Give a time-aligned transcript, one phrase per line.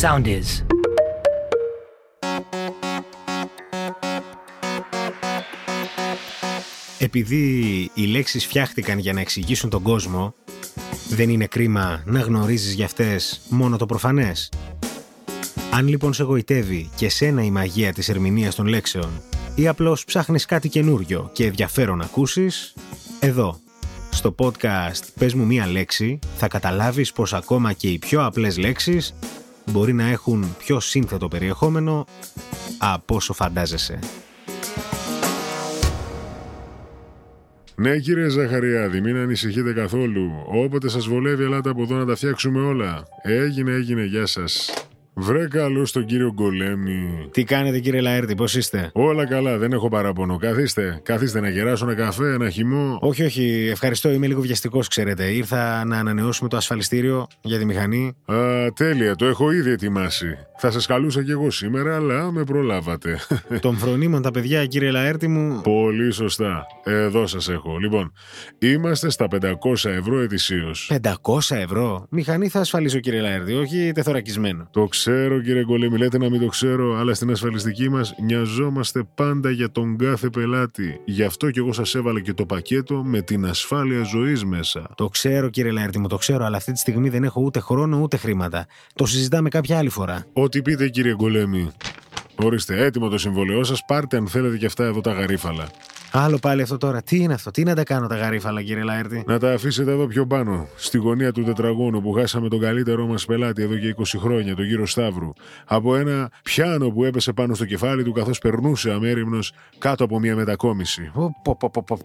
[0.00, 0.64] Sound is.
[6.98, 10.34] Επειδή οι λέξεις φτιάχτηκαν για να εξηγήσουν τον κόσμο,
[11.08, 14.52] δεν είναι κρίμα να γνωρίζεις για αυτές μόνο το προφανές.
[15.72, 19.10] Αν λοιπόν σε γοητεύει και σένα η μαγεία της ερμηνείας των λέξεων
[19.54, 22.74] ή απλώς ψάχνεις κάτι καινούριο και ενδιαφέρον να ακούσεις,
[23.20, 23.60] εδώ,
[24.10, 29.14] στο podcast «Πες μου μία λέξη» θα καταλάβεις πως ακόμα και οι πιο απλές λέξεις
[29.70, 32.06] μπορεί να έχουν πιο σύνθετο περιεχόμενο
[32.78, 33.98] από όσο φαντάζεσαι.
[37.78, 40.30] Ναι, κύριε Ζαχαριάδη, μην ανησυχείτε καθόλου.
[40.46, 43.06] Όποτε σας βολεύει, ελάτε από εδώ να τα φτιάξουμε όλα.
[43.22, 44.70] Έγινε, έγινε, γεια σας.
[45.18, 47.28] Βρε καλό τον κύριο Γκολέμι.
[47.30, 50.36] Τι κάνετε κύριε Λαέρτη, πώς είστε; Όλα καλά, δεν έχω παράπονο.
[50.36, 52.98] Καθίστε, καθίστε να γεράσω ένα καφέ, ένα χυμό.
[53.00, 55.24] Όχι, όχι, ευχαριστώ, είμαι λίγο βιαστικός, ξέρετε.
[55.24, 58.16] Ήρθα να ανανεώσουμε το ασφαλιστήριο για τη μηχανή.
[58.24, 58.36] Α,
[58.72, 60.36] τέλεια, το έχω ήδη ετοιμάσει.
[60.58, 63.18] Θα σας καλούσα κι εγώ σήμερα, αλλά με προλάβατε.
[63.60, 65.60] Των φρονίμων τα παιδιά, κύριε Λαέρτη μου.
[65.60, 66.66] Πολύ σωστά.
[66.84, 67.78] Εδώ σας έχω.
[67.78, 68.12] Λοιπόν,
[68.58, 70.90] είμαστε στα 500 ευρώ ετησίως.
[71.02, 74.68] 500 ευρώ; Μηχανή θα ασφαλίσω, κύριε Λαέρτη, όχι τεθωρακισμένο.
[74.72, 75.04] Το ξέρω,
[75.44, 79.96] κύριε Γκολέμι, λέτε να μην το ξέρω, αλλά στην ασφαλιστική μας νοιαζόμαστε πάντα για τον
[79.96, 81.00] κάθε πελάτη.
[81.04, 84.90] Γι' αυτό κι εγώ σας έβαλα και το πακέτο με την ασφάλεια ζωής μέσα.
[84.94, 88.00] Το ξέρω, κύριε Λαέρτη μου, το ξέρω, αλλά αυτή τη στιγμή δεν έχω ούτε χρόνο
[88.00, 88.66] ούτε χρήματα.
[88.94, 90.26] Το συζητάμε κάποια άλλη φορά.
[90.32, 91.70] Ό,τι πείτε, κύριε Γκολέμι.
[92.36, 93.84] Ορίστε, έτοιμο το συμβόλαιό σας.
[93.86, 95.66] Πάρτε αν θέλετε και αυτά εδώ τα γαρίφαλα.
[96.12, 97.02] Άλλο πάλι αυτό τώρα.
[97.02, 100.06] Τι είναι αυτό, τι να τα κάνω τα γαρίφαλα, κύριε Λαέρτη; Να τα αφήσετε εδώ
[100.06, 104.02] πιο πάνω, στη γωνία του τετραγώνου που χάσαμε τον καλύτερό μας πελάτη εδώ και 20
[104.18, 105.32] χρόνια, τον κύριο Σταύρου.
[105.64, 110.36] Από ένα πιάνο που έπεσε πάνω στο κεφάλι του καθώς περνούσε αμέριμνος κάτω από μια
[110.36, 111.10] μετακόμιση.
[111.14, 111.98] Πω, πω, πω, πω, πω.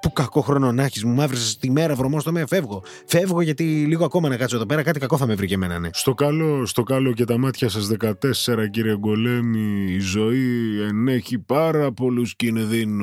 [0.00, 2.46] Που κακό χρόνο να έχεις, μου μαύρησες τη μέρα βρωμό στο με.
[2.46, 2.82] Φεύγω.
[3.06, 5.78] Φεύγω γιατί λίγο ακόμα να κάτσω εδώ πέρα, κάτι κακό θα με βρει και εμένα,
[5.78, 5.88] ναι.
[5.92, 11.92] Στο καλό, στο καλό και τα μάτια σας 14 κύριε Γκολέμι, η ζωή ενέχει πάρα
[11.92, 12.36] πολλούς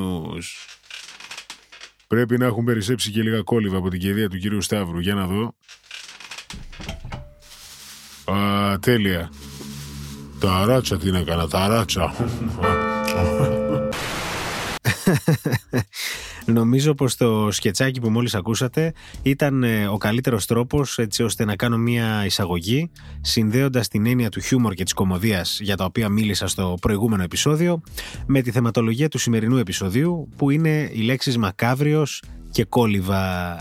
[0.01, 0.65] κινδύνους.
[2.07, 4.99] Πρέπει να έχουν περισσέψει και λίγα κόλληβα από την κηδεία του κύριου Σταύρου.
[4.99, 5.55] Για να δω.
[8.35, 9.31] Α, τέλεια.
[10.39, 12.13] Τα ράτσα τι να κάνα, τα ράτσα.
[16.45, 21.55] Νομίζω πως το σκετσάκι που μόλις ακούσατε ήταν ε, ο καλύτερος τρόπος έτσι ώστε να
[21.55, 22.91] κάνω μια εισαγωγή
[23.21, 27.81] συνδέοντας την έννοια του χιούμορ και της κομμωδίας για τα οποία μίλησα στο προηγούμενο επεισόδιο
[28.25, 33.55] με τη θεματολογία του σημερινού επεισοδίου που είναι οι λέξεις μακάβριος και κόλληβα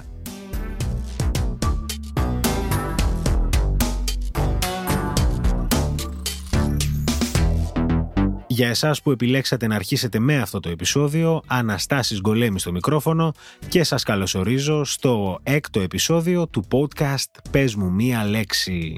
[8.52, 13.32] Για εσάς που επιλέξατε να αρχίσετε με αυτό το επεισόδιο, Αναστάσης Γκολέμη στο μικρόφωνο
[13.68, 18.96] και σας καλωσορίζω στο έκτο επεισόδιο του podcast «Πες μου μία λέξη».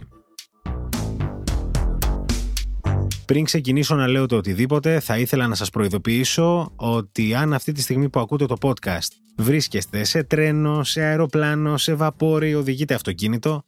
[3.24, 7.80] Πριν ξεκινήσω να λέω το οτιδήποτε, θα ήθελα να σας προειδοποιήσω ότι αν αυτή τη
[7.80, 13.64] στιγμή που ακούτε το podcast βρίσκεστε σε τρένο, σε αεροπλάνο, σε βαπόρι, οδηγείτε αυτοκίνητο,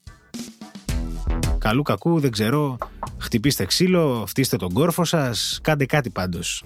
[1.58, 2.76] καλού κακού, δεν ξέρω,
[3.24, 6.64] χτυπήστε ξύλο, φτύστε τον κόρφο σας, κάντε κάτι πάντως.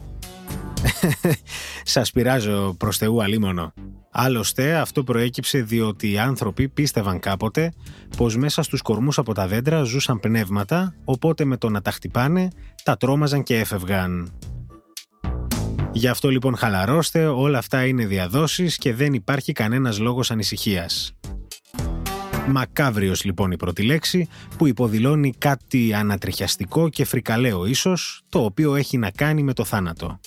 [1.94, 3.72] σας πειράζω προς Θεού αλίμονο.
[4.10, 7.72] Άλλωστε αυτό προέκυψε διότι οι άνθρωποι πίστευαν κάποτε
[8.16, 12.48] πως μέσα στους κορμούς από τα δέντρα ζούσαν πνεύματα οπότε με το να τα χτυπάνε
[12.84, 14.32] τα τρόμαζαν και έφευγαν.
[15.92, 21.12] Γι' αυτό λοιπόν χαλαρώστε, όλα αυτά είναι διαδόσεις και δεν υπάρχει κανένας λόγος ανησυχίας.
[22.50, 28.98] Μακάβριος λοιπόν η πρώτη λέξη που υποδηλώνει κάτι ανατριχιαστικό και φρικαλαίο ίσως το οποίο έχει
[28.98, 30.20] να κάνει με το θάνατο.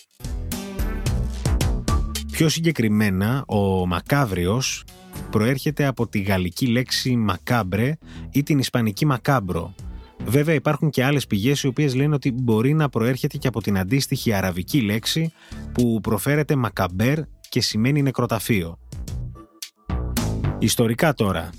[2.31, 4.83] Πιο συγκεκριμένα ο μακάβριος
[5.29, 7.97] προέρχεται από τη γαλλική λέξη μακάμπρε
[8.31, 9.75] ή την ισπανική μακάμπρο.
[10.25, 13.77] Βέβαια υπάρχουν και άλλες πηγές οι οποίες λένε ότι μπορεί να προέρχεται και από την
[13.77, 15.31] αντίστοιχη αραβική λέξη
[15.71, 18.79] που προφέρεται μακαμπέρ και σημαίνει νεκροταφείο.
[20.59, 21.49] Ιστορικά τώρα,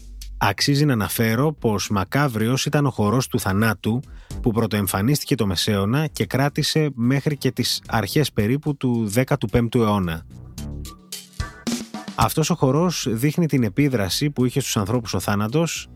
[0.45, 4.01] Αξίζει να αναφέρω πως Μακάβριος ήταν ο χορός του θανάτου
[4.43, 10.27] που πρωτοεμφανίστηκε το Μεσαίωνα και κράτησε μέχρι και τις αρχές περίπου του 15ου αιώνα.
[12.15, 15.89] Αυτός ο χορός δείχνει την επίδραση που είχε στους ανθρώπους ο θάνατος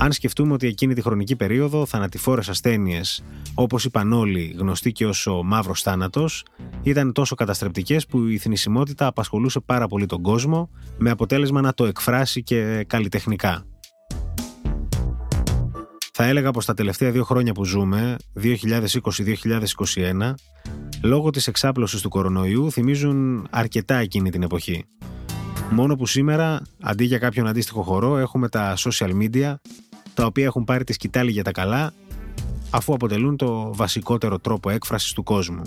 [0.00, 3.24] αν σκεφτούμε ότι εκείνη τη χρονική περίοδο θανατηφόρες ασθένειες,
[3.54, 6.44] όπως είπαν όλοι γνωστοί και ως ο μαύρος θάνατος,
[6.82, 11.84] ήταν τόσο καταστρεπτικές που η θνησιμότητα απασχολούσε πάρα πολύ τον κόσμο, με αποτέλεσμα να το
[11.84, 13.64] εκφράσει και καλλιτεχνικά.
[16.12, 20.34] Θα έλεγα πως τα τελευταία δύο χρόνια που ζούμε, 2020-2021,
[21.02, 24.84] λόγω της εξάπλωσης του κορονοϊού θυμίζουν αρκετά εκείνη την εποχή.
[25.70, 29.54] Μόνο που σήμερα, αντί για κάποιον αντίστοιχο χορό, έχουμε τα social media
[30.14, 31.92] τα οποία έχουν πάρει τη σκητάλη για τα καλά
[32.70, 35.62] αφού αποτελούν το βασικότερο τρόπο έκφρασης του κόσμου.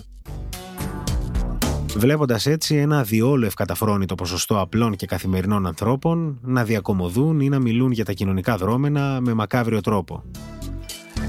[1.96, 7.92] Βλέποντας έτσι ένα διόλου ευκαταφρόνητο ποσοστό απλών και καθημερινών ανθρώπων να διακομωδούν ή να μιλούν
[7.92, 10.24] για τα κοινωνικά δρόμενα με μακάβριο τρόπο.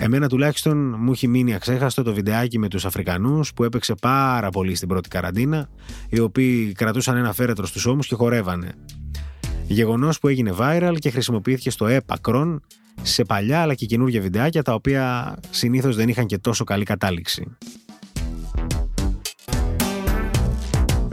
[0.00, 4.74] Εμένα τουλάχιστον μου έχει μείνει αξέχαστο το βιντεάκι με τους Αφρικανούς που έπαιξε πάρα πολύ
[4.74, 5.68] στην πρώτη καραντίνα,
[6.08, 8.74] οι οποίοι κρατούσαν ένα φέρετρο στους ώμους και χορεύανε.
[9.66, 12.62] Γεγονός που έγινε viral και χρησιμοποιήθηκε στο έπακρον
[13.02, 17.56] σε παλιά αλλά και καινούργια βιντεάκια τα οποία συνήθως δεν είχαν και τόσο καλή κατάληξη.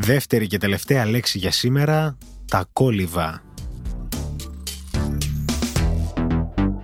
[0.09, 3.43] Δεύτερη και τελευταία λέξη για σήμερα, τα κόλυβα.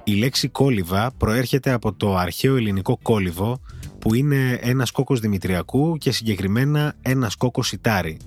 [0.03, 3.61] Η λέξη κόλυβα προέρχεται από το αρχαίο ελληνικό κόλυβο
[3.99, 8.17] που είναι ένας κόκκος δημητριακού και συγκεκριμένα ένας κόκκος σιτάρι.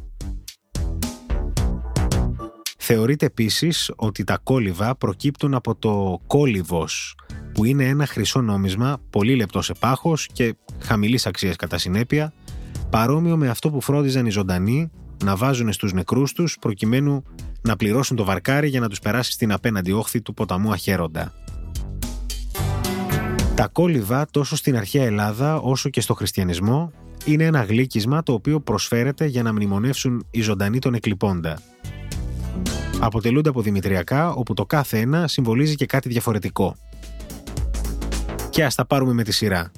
[2.78, 7.16] Θεωρείται επίσης ότι τα κόλυβα προκύπτουν από το κόλυβος
[7.52, 12.32] που είναι ένα χρυσό νόμισμα πολύ λεπτό σε πάχος και χαμηλής αξίας κατά συνέπεια
[12.90, 14.90] παρόμοιο με αυτό που φρόντιζαν οι ζωντανοί
[15.24, 17.22] να βάζουν στους νεκρούς τους προκειμένου
[17.62, 21.32] να πληρώσουν το βαρκάρι για να τους περάσει στην απέναντι όχθη του ποταμού Αχέροντα.
[23.54, 26.92] Τα κόλυβα τόσο στην αρχαία Ελλάδα όσο και στο χριστιανισμό
[27.24, 31.60] είναι ένα γλύκισμα το οποίο προσφέρεται για να μνημονεύσουν οι ζωντανοί τον εκλειπώντα.
[33.00, 36.76] Αποτελούνται από δημητριακά όπου το κάθε ένα συμβολίζει και κάτι διαφορετικό.
[38.50, 39.70] Και ας τα πάρουμε με τη σειρά.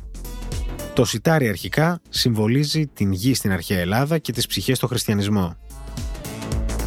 [1.01, 5.57] Το σιτάρι αρχικά συμβολίζει την γη στην αρχαία Ελλάδα και τις ψυχές στο χριστιανισμό.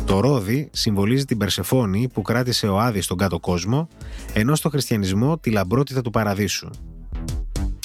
[0.05, 3.87] Το ρόδι συμβολίζει την Περσεφόνη που κράτησε ο Άδης στον κάτω κόσμο,
[4.33, 6.69] ενώ στο χριστιανισμό τη λαμπρότητα του παραδείσου.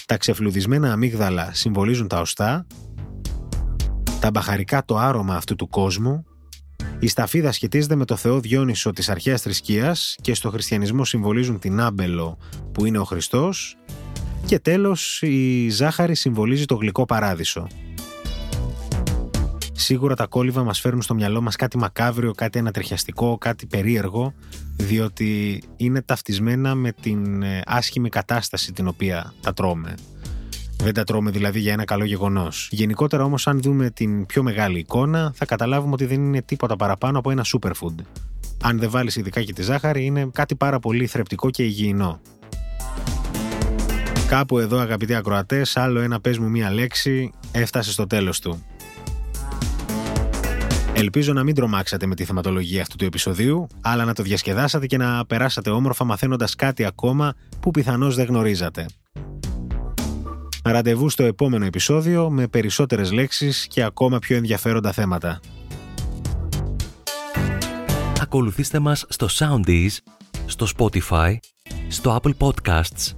[0.07, 2.67] Τα ξεφλουδισμένα αμύγδαλα συμβολίζουν τα οστά,
[4.21, 6.25] τα μπαχαρικά το άρωμα αυτού του κόσμου,
[6.99, 11.81] η σταφίδα σχετίζεται με το θεό Διόνυσο της αρχαίας θρησκείας και στο χριστιανισμό συμβολίζουν την
[11.81, 12.39] άμπελο
[12.73, 13.77] που είναι ο Χριστός
[14.49, 17.67] και τέλος η ζάχαρη συμβολίζει το γλυκό παράδεισο.
[19.73, 24.35] Σίγουρα τα κόλληβα μας φέρνουν στο μυαλό μας κάτι μακάβριο, κάτι ανατριχιαστικό, κάτι περίεργο,
[24.77, 29.95] διότι είναι ταυτισμένα με την ε, άσχημη κατάσταση την οποία τα τρώμε.
[30.77, 32.69] Δεν τα τρώμε δηλαδή για ένα καλό γεγονός.
[32.71, 37.19] Γενικότερα όμως, αν δούμε την πιο μεγάλη εικόνα, θα καταλάβουμε ότι δεν είναι τίποτα παραπάνω
[37.19, 38.05] από ένα superfood.
[38.63, 42.21] Αν δεν βάλεις ειδικά και τη ζάχαρη, είναι κάτι πάρα πολύ θρεπτικό και υγιεινό.
[44.29, 48.65] Κάπου εδώ αγαπητοί ακροατές, άλλο ένα πες μου μία λέξη, έφτασε στο τέλος του.
[50.95, 54.97] Ελπίζω να μην τρομάξατε με τη θεματολογία αυτού του επεισοδίου, αλλά να το διασκεδάσατε και
[54.97, 58.87] να περάσατε όμορφα μαθαίνοντας κάτι ακόμα που πιθανώς δεν γνωρίζατε.
[60.65, 65.41] Ραντεβού στο επόμενο επεισόδιο με περισσότερες λέξεις και ακόμα πιο ενδιαφέροντα θέματα.
[68.21, 69.97] Ακολουθήστε μας στο Soundees,
[70.47, 71.37] στο Spotify,
[71.89, 73.18] στο Apple Podcasts